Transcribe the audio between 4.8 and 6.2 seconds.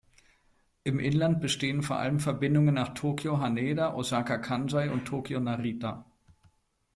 und Tokio-Narita.